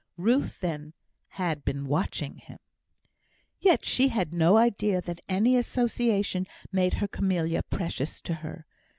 [0.17, 0.93] Ruth, then,
[1.37, 2.57] had been watching him.
[3.59, 8.65] Yet she had no idea that any association made her camellia precious to her.